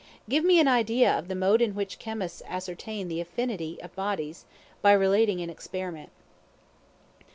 [0.27, 4.45] Give me an idea of the mode in which Chemists ascertain the affinity of bodies,
[4.81, 6.09] by relating an experiment.